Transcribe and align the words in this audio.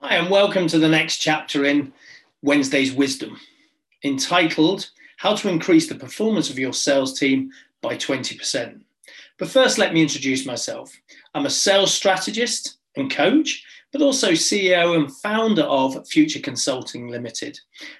Hi, 0.00 0.14
and 0.14 0.30
welcome 0.30 0.68
to 0.68 0.78
the 0.78 0.88
next 0.88 1.18
chapter 1.18 1.64
in 1.64 1.92
Wednesday's 2.40 2.92
Wisdom, 2.92 3.36
entitled 4.04 4.90
How 5.16 5.34
to 5.34 5.48
Increase 5.48 5.88
the 5.88 5.96
Performance 5.96 6.50
of 6.50 6.58
Your 6.58 6.72
Sales 6.72 7.18
Team 7.18 7.50
by 7.82 7.96
20%. 7.96 8.80
But 9.40 9.48
first, 9.48 9.76
let 9.76 9.92
me 9.92 10.00
introduce 10.00 10.46
myself. 10.46 10.96
I'm 11.34 11.46
a 11.46 11.50
sales 11.50 11.92
strategist 11.92 12.78
and 12.94 13.10
coach, 13.10 13.64
but 13.92 14.00
also 14.00 14.30
CEO 14.30 14.94
and 14.94 15.12
founder 15.16 15.64
of 15.64 16.06
Future 16.06 16.40
Consulting 16.40 17.08
Limited. 17.08 17.58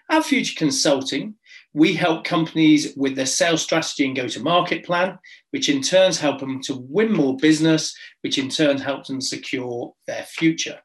At 0.09 0.25
Future 0.25 0.55
Consulting, 0.57 1.35
we 1.73 1.95
help 1.95 2.23
companies 2.23 2.95
with 2.97 3.17
their 3.17 3.27
sales 3.27 3.63
strategy 3.63 4.07
and 4.07 4.15
go 4.15 4.29
to 4.29 4.41
market 4.41 4.85
plan, 4.85 5.19
which 5.51 5.69
in 5.69 5.83
turn 5.83 6.13
help 6.13 6.39
them 6.39 6.63
to 6.63 6.77
win 6.77 7.13
more 7.13 7.37
business, 7.37 7.93
which 8.21 8.39
in 8.39 8.49
turn 8.49 8.79
helps 8.79 9.09
them 9.09 9.21
secure 9.21 9.93
their 10.07 10.23
future. 10.23 10.79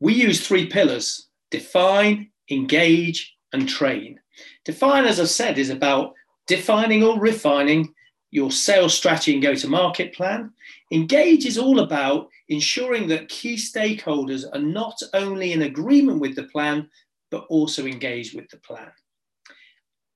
We 0.00 0.14
use 0.14 0.46
three 0.46 0.66
pillars 0.66 1.28
define, 1.50 2.30
engage, 2.50 3.36
and 3.52 3.68
train. 3.68 4.20
Define, 4.64 5.04
as 5.04 5.20
I've 5.20 5.28
said, 5.28 5.58
is 5.58 5.70
about 5.70 6.14
defining 6.46 7.02
or 7.02 7.18
refining 7.18 7.94
your 8.30 8.50
sales 8.50 8.94
strategy 8.94 9.32
and 9.32 9.42
go 9.42 9.54
to 9.54 9.68
market 9.68 10.12
plan. 10.12 10.52
Engage 10.92 11.46
is 11.46 11.56
all 11.56 11.80
about 11.80 12.28
ensuring 12.48 13.08
that 13.08 13.28
key 13.28 13.56
stakeholders 13.56 14.44
are 14.52 14.60
not 14.60 15.00
only 15.14 15.52
in 15.52 15.62
agreement 15.62 16.20
with 16.20 16.36
the 16.36 16.44
plan, 16.44 16.88
but 17.30 17.46
also 17.48 17.86
engaged 17.86 18.36
with 18.36 18.48
the 18.50 18.58
plan. 18.58 18.90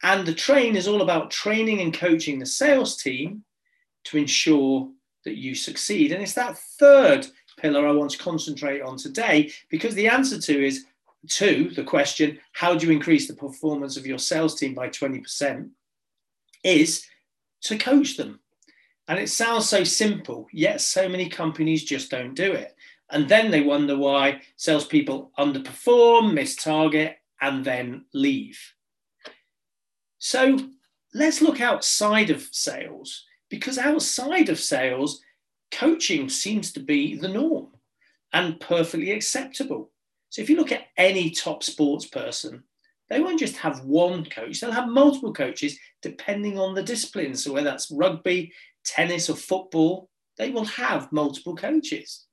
And 0.03 0.27
the 0.27 0.35
train 0.35 0.77
is 0.77 0.89
all 0.89 1.03
about 1.03 1.31
training 1.31 1.81
and 1.81 1.93
coaching 1.93 2.39
the 2.39 2.47
sales 2.47 2.97
team 3.03 3.45
to 4.05 4.17
ensure 4.17 4.91
that 5.25 5.37
you 5.37 5.55
succeed. 5.55 6.13
And 6.13 6.23
it's 6.23 6.35
that 6.35 6.59
third 6.79 7.27
pillar 7.61 7.87
I 7.87 7.93
want 7.93 8.11
to 8.13 8.19
concentrate 8.19 8.83
on 8.83 8.97
today 8.97 9.53
because 9.69 9.95
the 9.95 10.09
answer 10.09 10.41
to 10.41 10.67
is 10.67 10.87
to 11.29 11.71
the 11.77 11.85
question, 11.85 12.39
how 12.53 12.75
do 12.75 12.87
you 12.87 12.93
increase 12.93 13.29
the 13.29 13.35
performance 13.35 13.97
of 13.97 14.07
your 14.07 14.19
sales 14.19 14.59
team 14.59 14.75
by 14.75 14.89
20%? 14.89 15.71
is 16.65 17.07
to 17.63 17.79
coach 17.79 18.17
them. 18.17 18.41
And 19.09 19.19
it 19.19 19.29
sounds 19.29 19.69
so 19.69 19.85
simple, 19.85 20.47
yet 20.53 20.81
so 20.81 21.09
many 21.09 21.29
companies 21.29 21.85
just 21.85 22.11
don't 22.11 22.35
do 22.35 22.53
it. 22.53 22.77
And 23.11 23.29
then 23.29 23.51
they 23.51 23.61
wonder 23.61 23.97
why 23.97 24.43
salespeople 24.57 25.33
underperform, 25.39 26.33
miss 26.33 26.55
target, 26.55 27.17
and 27.41 27.65
then 27.65 28.05
leave. 28.15 28.59
So 30.19 30.59
let's 31.13 31.43
look 31.43 31.61
outside 31.61 32.31
of 32.31 32.43
sales 32.53 33.25
because 33.49 33.79
outside 33.79 34.49
of 34.49 34.61
sales, 34.61 35.21
coaching 35.73 36.29
seems 36.29 36.73
to 36.73 36.81
be 36.81 37.17
the 37.17 37.29
norm 37.29 37.69
and 38.33 38.61
perfectly 38.61 39.13
acceptable. 39.13 39.91
So 40.31 40.43
if 40.43 40.51
you 40.51 40.57
look 40.57 40.73
at 40.73 40.87
any 40.97 41.31
top 41.31 41.63
sports 41.63 42.07
person, 42.07 42.63
they 43.09 43.21
won't 43.21 43.41
just 43.41 43.57
have 43.57 43.85
one 43.85 44.25
coach, 44.25 44.61
they'll 44.61 44.71
have 44.71 44.89
multiple 44.89 45.33
coaches 45.33 45.77
depending 46.01 46.59
on 46.59 46.75
the 46.75 46.83
discipline. 46.83 47.35
So 47.35 47.53
whether 47.53 47.69
that's 47.69 47.91
rugby, 47.91 48.53
tennis, 48.85 49.29
or 49.29 49.37
football, 49.37 50.09
they 50.39 50.51
will 50.51 50.65
have 50.65 51.13
multiple 51.13 51.57
coaches. 51.57 52.27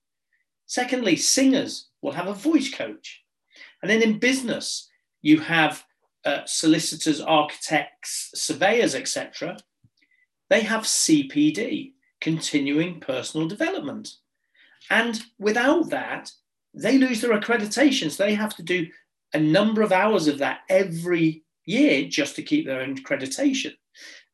Secondly, 0.68 1.16
singers 1.16 1.90
will 2.02 2.12
have 2.12 2.28
a 2.28 2.34
voice 2.34 2.74
coach. 2.74 3.24
And 3.82 3.90
then 3.90 4.02
in 4.02 4.20
business, 4.20 4.90
you 5.22 5.40
have 5.40 5.84
uh, 6.26 6.42
solicitors, 6.46 7.22
architects, 7.22 8.32
surveyors, 8.36 8.94
etc. 8.94 9.58
They 10.50 10.62
have 10.62 10.84
CPD, 10.84 11.94
continuing 12.22 13.00
personal 13.00 13.48
development. 13.48 14.10
And 14.90 15.22
without 15.40 15.90
that, 15.90 16.32
they 16.74 16.98
lose 16.98 17.22
their 17.22 17.40
accreditations. 17.40 18.18
They 18.18 18.36
have 18.36 18.56
to 18.56 18.64
do 18.64 18.88
a 19.34 19.40
number 19.40 19.82
of 19.82 19.92
hours 19.92 20.28
of 20.28 20.38
that 20.40 20.62
every 20.70 21.44
year 21.66 22.08
just 22.08 22.36
to 22.36 22.44
keep 22.44 22.66
their 22.66 22.86
accreditation. 22.86 23.74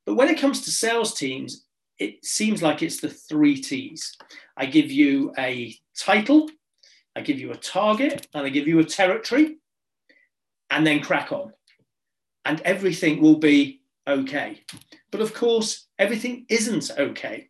But 0.06 0.16
when 0.16 0.30
it 0.30 0.40
comes 0.40 0.62
to 0.62 0.72
sales 0.72 1.14
teams, 1.14 1.66
it 2.00 2.26
seems 2.26 2.62
like 2.62 2.82
it's 2.82 3.00
the 3.00 3.10
three 3.10 3.56
T's. 3.56 4.16
I 4.58 4.66
give 4.66 4.92
you 4.92 5.34
a 5.38 5.76
title, 5.98 6.50
I 7.16 7.22
give 7.22 7.40
you 7.40 7.52
a 7.52 7.58
target, 7.58 8.28
and 8.34 8.46
I 8.46 8.50
give 8.50 8.68
you 8.68 8.80
a 8.80 8.84
territory, 8.84 9.58
and 10.70 10.86
then 10.86 11.02
crack 11.02 11.32
on. 11.32 11.54
And 12.46 12.60
everything 12.62 13.22
will 13.22 13.38
be 13.38 13.82
okay. 14.08 14.62
But 15.12 15.22
of 15.22 15.34
course, 15.34 15.88
everything 15.98 16.46
isn't 16.50 16.92
okay. 16.98 17.50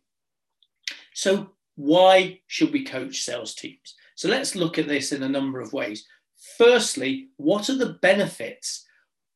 So, 1.14 1.50
why 1.76 2.40
should 2.46 2.72
we 2.72 2.84
coach 2.84 3.22
sales 3.22 3.54
teams? 3.54 3.94
So, 4.16 4.28
let's 4.28 4.54
look 4.54 4.78
at 4.78 4.88
this 4.88 5.12
in 5.12 5.22
a 5.22 5.28
number 5.28 5.60
of 5.60 5.72
ways. 5.72 6.06
Firstly, 6.58 7.28
what 7.36 7.70
are 7.70 7.76
the 7.76 7.98
benefits 8.02 8.84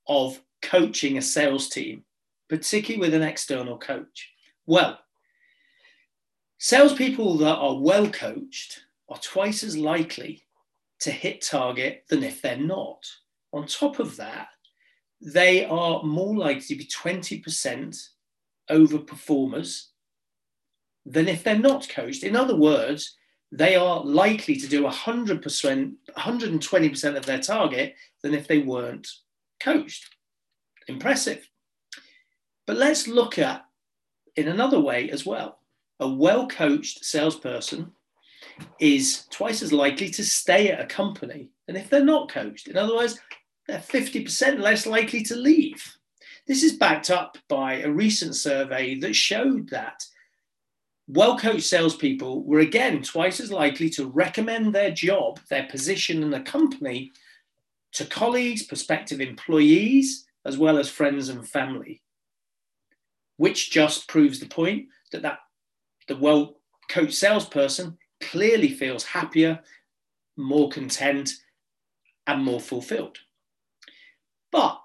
of 0.06 0.40
coaching 0.60 1.16
a 1.16 1.22
sales 1.22 1.68
team, 1.68 2.04
particularly 2.48 3.00
with 3.00 3.14
an 3.14 3.26
external 3.26 3.78
coach? 3.78 4.30
Well, 4.66 4.98
salespeople 6.58 7.38
that 7.38 7.56
are 7.56 7.78
well 7.78 8.10
coached 8.10 8.80
are 9.08 9.18
twice 9.18 9.62
as 9.62 9.76
likely 9.76 10.44
to 11.00 11.10
hit 11.12 11.40
target 11.40 12.04
than 12.10 12.24
if 12.24 12.42
they're 12.42 12.56
not. 12.56 13.06
On 13.52 13.66
top 13.66 14.00
of 14.00 14.16
that, 14.16 14.48
they 15.20 15.64
are 15.64 16.02
more 16.02 16.36
likely 16.36 16.60
to 16.62 16.76
be 16.76 16.84
20% 16.86 17.96
over 18.68 18.98
performers 18.98 19.90
than 21.08 21.28
if 21.28 21.42
they're 21.42 21.58
not 21.58 21.88
coached. 21.88 22.22
In 22.22 22.36
other 22.36 22.56
words, 22.56 23.16
they 23.50 23.76
are 23.76 24.04
likely 24.04 24.56
to 24.56 24.68
do 24.68 24.84
100%, 24.84 25.92
120% 26.16 27.16
of 27.16 27.26
their 27.26 27.38
target 27.38 27.94
than 28.22 28.34
if 28.34 28.46
they 28.46 28.58
weren't 28.58 29.08
coached. 29.60 30.14
Impressive. 30.86 31.48
But 32.66 32.76
let's 32.76 33.08
look 33.08 33.38
at 33.38 33.64
in 34.36 34.48
another 34.48 34.80
way 34.80 35.10
as 35.10 35.24
well. 35.24 35.60
A 36.00 36.08
well 36.08 36.46
coached 36.46 37.04
salesperson 37.04 37.92
is 38.78 39.26
twice 39.30 39.62
as 39.62 39.72
likely 39.72 40.10
to 40.10 40.24
stay 40.24 40.70
at 40.70 40.80
a 40.80 40.86
company 40.86 41.50
than 41.66 41.76
if 41.76 41.88
they're 41.88 42.04
not 42.04 42.30
coached. 42.30 42.68
In 42.68 42.76
other 42.76 42.94
words, 42.94 43.18
they're 43.66 43.78
50% 43.78 44.60
less 44.60 44.86
likely 44.86 45.22
to 45.22 45.36
leave. 45.36 45.96
This 46.46 46.62
is 46.62 46.76
backed 46.76 47.10
up 47.10 47.36
by 47.48 47.80
a 47.80 47.90
recent 47.90 48.36
survey 48.36 48.98
that 49.00 49.14
showed 49.14 49.68
that 49.70 50.04
well 51.08 51.38
coached 51.38 51.64
salespeople 51.66 52.44
were 52.44 52.60
again 52.60 53.02
twice 53.02 53.40
as 53.40 53.50
likely 53.50 53.88
to 53.90 54.06
recommend 54.06 54.74
their 54.74 54.90
job, 54.90 55.40
their 55.48 55.66
position 55.68 56.22
in 56.22 56.30
the 56.30 56.40
company 56.40 57.10
to 57.92 58.04
colleagues, 58.04 58.62
prospective 58.62 59.20
employees, 59.20 60.26
as 60.44 60.58
well 60.58 60.78
as 60.78 60.90
friends 60.90 61.30
and 61.30 61.48
family, 61.48 62.02
which 63.38 63.70
just 63.70 64.06
proves 64.06 64.38
the 64.38 64.46
point 64.46 64.86
that, 65.10 65.22
that 65.22 65.38
the 66.06 66.16
well 66.16 66.60
coached 66.90 67.14
salesperson 67.14 67.96
clearly 68.20 68.68
feels 68.68 69.04
happier, 69.04 69.60
more 70.36 70.68
content, 70.68 71.32
and 72.26 72.44
more 72.44 72.60
fulfilled. 72.60 73.16
But 74.52 74.78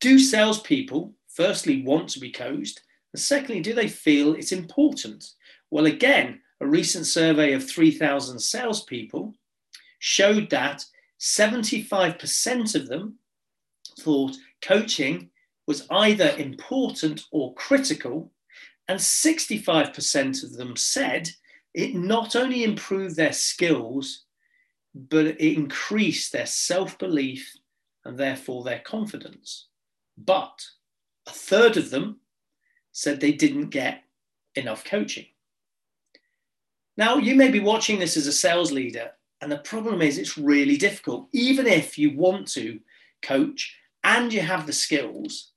do 0.00 0.18
salespeople, 0.18 1.14
firstly, 1.28 1.82
want 1.82 2.08
to 2.10 2.20
be 2.20 2.32
coached? 2.32 2.80
And 3.12 3.20
secondly, 3.20 3.60
do 3.60 3.72
they 3.74 3.88
feel 3.88 4.34
it's 4.34 4.52
important? 4.52 5.24
Well, 5.72 5.86
again, 5.86 6.42
a 6.60 6.66
recent 6.66 7.06
survey 7.06 7.54
of 7.54 7.66
3,000 7.66 8.38
salespeople 8.38 9.32
showed 10.00 10.50
that 10.50 10.84
75% 11.18 12.74
of 12.74 12.88
them 12.88 13.18
thought 13.98 14.36
coaching 14.60 15.30
was 15.66 15.86
either 15.90 16.34
important 16.36 17.22
or 17.30 17.54
critical, 17.54 18.34
and 18.86 19.00
65% 19.00 20.44
of 20.44 20.52
them 20.52 20.76
said 20.76 21.30
it 21.72 21.94
not 21.94 22.36
only 22.36 22.64
improved 22.64 23.16
their 23.16 23.32
skills, 23.32 24.26
but 24.94 25.24
it 25.24 25.40
increased 25.40 26.32
their 26.32 26.44
self 26.44 26.98
belief 26.98 27.50
and 28.04 28.18
therefore 28.18 28.62
their 28.62 28.80
confidence. 28.80 29.68
But 30.18 30.66
a 31.26 31.30
third 31.30 31.78
of 31.78 31.88
them 31.88 32.20
said 32.92 33.20
they 33.20 33.32
didn't 33.32 33.70
get 33.70 34.02
enough 34.54 34.84
coaching. 34.84 35.28
Now, 36.96 37.16
you 37.16 37.34
may 37.34 37.50
be 37.50 37.60
watching 37.60 37.98
this 37.98 38.16
as 38.16 38.26
a 38.26 38.32
sales 38.32 38.70
leader, 38.70 39.12
and 39.40 39.50
the 39.50 39.58
problem 39.58 40.02
is 40.02 40.18
it's 40.18 40.38
really 40.38 40.76
difficult. 40.76 41.28
Even 41.32 41.66
if 41.66 41.98
you 41.98 42.16
want 42.16 42.48
to 42.48 42.80
coach 43.22 43.76
and 44.04 44.32
you 44.32 44.40
have 44.40 44.66
the 44.66 44.72
skills, 44.72 45.52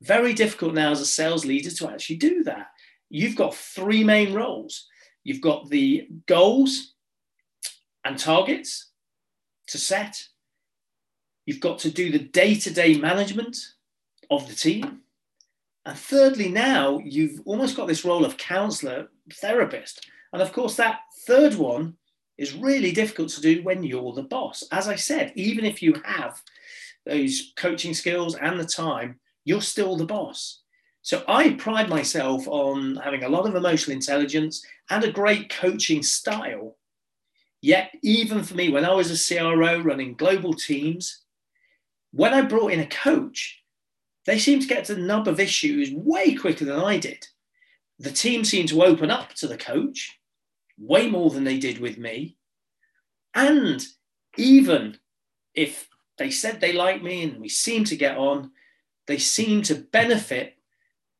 very 0.00 0.32
difficult 0.32 0.74
now 0.74 0.90
as 0.90 1.00
a 1.00 1.06
sales 1.06 1.44
leader 1.44 1.70
to 1.70 1.88
actually 1.88 2.16
do 2.16 2.42
that. 2.44 2.68
You've 3.10 3.36
got 3.36 3.54
three 3.54 4.02
main 4.02 4.32
roles 4.32 4.86
you've 5.24 5.40
got 5.40 5.68
the 5.70 6.06
goals 6.26 6.94
and 8.04 8.18
targets 8.18 8.90
to 9.66 9.78
set, 9.78 10.22
you've 11.46 11.60
got 11.60 11.78
to 11.80 11.90
do 11.90 12.12
the 12.12 12.18
day 12.18 12.54
to 12.54 12.70
day 12.70 12.96
management 12.96 13.56
of 14.30 14.46
the 14.46 14.54
team. 14.54 15.00
And 15.86 15.98
thirdly, 15.98 16.50
now 16.50 16.98
you've 16.98 17.40
almost 17.46 17.76
got 17.76 17.88
this 17.88 18.04
role 18.04 18.24
of 18.24 18.36
counselor, 18.36 19.08
therapist. 19.32 20.06
And 20.34 20.42
of 20.42 20.52
course, 20.52 20.74
that 20.76 20.98
third 21.28 21.54
one 21.54 21.94
is 22.38 22.54
really 22.54 22.90
difficult 22.90 23.28
to 23.30 23.40
do 23.40 23.62
when 23.62 23.84
you're 23.84 24.12
the 24.12 24.24
boss. 24.24 24.64
As 24.72 24.88
I 24.88 24.96
said, 24.96 25.32
even 25.36 25.64
if 25.64 25.80
you 25.80 25.94
have 26.04 26.42
those 27.06 27.52
coaching 27.56 27.94
skills 27.94 28.34
and 28.34 28.58
the 28.58 28.64
time, 28.64 29.20
you're 29.44 29.62
still 29.62 29.96
the 29.96 30.04
boss. 30.04 30.62
So 31.02 31.22
I 31.28 31.50
pride 31.50 31.88
myself 31.88 32.48
on 32.48 32.96
having 32.96 33.22
a 33.22 33.28
lot 33.28 33.46
of 33.46 33.54
emotional 33.54 33.94
intelligence 33.94 34.66
and 34.90 35.04
a 35.04 35.12
great 35.12 35.50
coaching 35.50 36.02
style. 36.02 36.78
Yet, 37.60 37.92
even 38.02 38.42
for 38.42 38.56
me, 38.56 38.70
when 38.70 38.84
I 38.84 38.92
was 38.92 39.12
a 39.12 39.34
CRO 39.36 39.82
running 39.82 40.14
global 40.14 40.52
teams, 40.52 41.22
when 42.10 42.34
I 42.34 42.42
brought 42.42 42.72
in 42.72 42.80
a 42.80 42.86
coach, 42.86 43.62
they 44.26 44.40
seemed 44.40 44.62
to 44.62 44.68
get 44.68 44.84
to 44.86 44.96
the 44.96 45.00
nub 45.00 45.28
of 45.28 45.38
issues 45.38 45.92
way 45.92 46.34
quicker 46.34 46.64
than 46.64 46.80
I 46.80 46.98
did. 46.98 47.24
The 48.00 48.10
team 48.10 48.44
seemed 48.44 48.70
to 48.70 48.82
open 48.82 49.12
up 49.12 49.34
to 49.34 49.46
the 49.46 49.56
coach 49.56 50.18
way 50.78 51.08
more 51.08 51.30
than 51.30 51.44
they 51.44 51.58
did 51.58 51.78
with 51.78 51.98
me. 51.98 52.36
And 53.34 53.84
even 54.36 54.98
if 55.54 55.88
they 56.18 56.30
said 56.30 56.60
they 56.60 56.72
liked 56.72 57.02
me 57.02 57.24
and 57.24 57.40
we 57.40 57.48
seemed 57.48 57.88
to 57.88 57.96
get 57.96 58.16
on, 58.16 58.50
they 59.06 59.18
seemed 59.18 59.66
to 59.66 59.74
benefit 59.74 60.56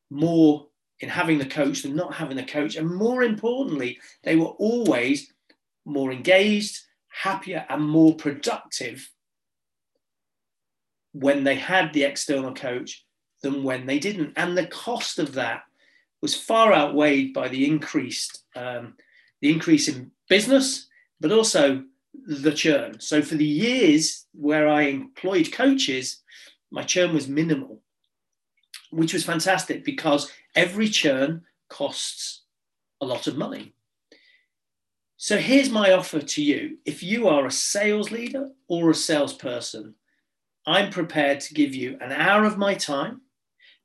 more 0.09 0.67
in 0.99 1.09
having 1.09 1.37
the 1.37 1.45
coach 1.45 1.81
than 1.81 1.95
not 1.95 2.13
having 2.13 2.37
the 2.37 2.43
coach. 2.43 2.75
And 2.75 2.89
more 2.89 3.23
importantly, 3.23 3.99
they 4.23 4.35
were 4.35 4.45
always 4.45 5.31
more 5.85 6.11
engaged, 6.11 6.79
happier, 7.09 7.65
and 7.69 7.83
more 7.83 8.15
productive 8.15 9.09
when 11.11 11.43
they 11.43 11.55
had 11.55 11.93
the 11.93 12.03
external 12.03 12.53
coach 12.53 13.05
than 13.41 13.63
when 13.63 13.85
they 13.85 13.99
didn't. 13.99 14.33
And 14.35 14.57
the 14.57 14.67
cost 14.67 15.19
of 15.19 15.33
that 15.33 15.63
was 16.21 16.35
far 16.35 16.73
outweighed 16.73 17.33
by 17.33 17.47
the 17.47 17.65
increased 17.65 18.43
um, 18.55 18.95
the 19.45 19.51
increase 19.51 19.87
in 19.87 20.09
business, 20.27 20.87
but 21.19 21.31
also 21.31 21.83
the 22.25 22.51
churn. 22.51 22.99
So 22.99 23.21
for 23.21 23.35
the 23.35 23.45
years 23.45 24.25
where 24.33 24.67
I 24.67 24.83
employed 24.83 25.51
coaches, 25.51 26.23
my 26.71 26.81
churn 26.81 27.13
was 27.13 27.27
minimal, 27.27 27.79
which 28.89 29.13
was 29.13 29.23
fantastic 29.23 29.85
because 29.85 30.31
every 30.55 30.89
churn 30.89 31.43
costs 31.69 32.41
a 33.01 33.05
lot 33.05 33.27
of 33.27 33.37
money. 33.37 33.75
So 35.17 35.37
here's 35.37 35.69
my 35.69 35.91
offer 35.91 36.21
to 36.21 36.41
you. 36.41 36.79
If 36.83 37.03
you 37.03 37.27
are 37.27 37.45
a 37.45 37.51
sales 37.51 38.09
leader 38.09 38.49
or 38.67 38.89
a 38.89 38.95
salesperson, 38.95 39.93
I'm 40.65 40.89
prepared 40.89 41.39
to 41.41 41.53
give 41.53 41.75
you 41.75 41.99
an 42.01 42.11
hour 42.11 42.45
of 42.45 42.57
my 42.57 42.73
time 42.73 43.21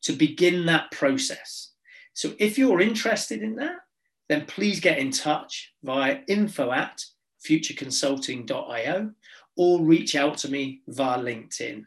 to 0.05 0.15
begin 0.15 0.65
that 0.67 0.91
process. 0.91 1.73
So 2.15 2.33
if 2.39 2.57
you're 2.57 2.81
interested 2.81 3.43
in 3.43 3.57
that, 3.57 3.77
then 4.31 4.47
please 4.47 4.79
get 4.79 4.99
in 4.99 5.11
touch 5.11 5.75
via 5.82 6.21
info 6.29 6.71
at 6.71 7.05
futureconsulting.io 7.44 9.11
or 9.56 9.81
reach 9.85 10.15
out 10.15 10.38
to 10.38 10.49
me 10.49 10.82
via 10.87 11.19
LinkedIn. 11.19 11.85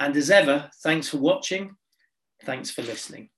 And 0.00 0.16
as 0.16 0.30
ever, 0.30 0.70
thanks 0.82 1.10
for 1.10 1.18
watching. 1.18 1.76
Thanks 2.42 2.70
for 2.70 2.80
listening. 2.80 3.28